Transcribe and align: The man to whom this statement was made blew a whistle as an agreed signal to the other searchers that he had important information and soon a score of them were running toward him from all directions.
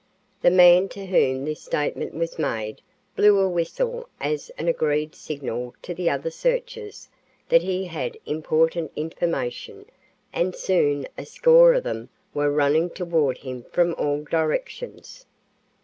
The 0.41 0.49
man 0.49 0.89
to 0.97 1.05
whom 1.05 1.45
this 1.45 1.61
statement 1.61 2.15
was 2.15 2.39
made 2.39 2.81
blew 3.15 3.37
a 3.39 3.47
whistle 3.47 4.09
as 4.19 4.49
an 4.57 4.67
agreed 4.67 5.13
signal 5.13 5.75
to 5.83 5.93
the 5.93 6.09
other 6.09 6.31
searchers 6.31 7.07
that 7.49 7.61
he 7.61 7.85
had 7.85 8.17
important 8.25 8.91
information 8.95 9.85
and 10.33 10.55
soon 10.55 11.07
a 11.19 11.25
score 11.27 11.73
of 11.75 11.83
them 11.83 12.09
were 12.33 12.49
running 12.49 12.89
toward 12.89 13.37
him 13.37 13.61
from 13.71 13.93
all 13.93 14.23
directions. 14.23 15.27